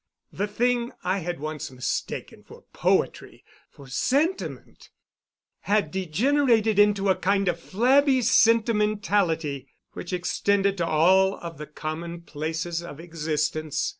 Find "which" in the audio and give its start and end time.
9.91-10.11